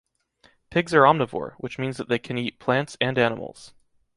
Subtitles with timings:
[0.71, 3.75] Pigs are omnivore, which means that they cal eat plants and animals.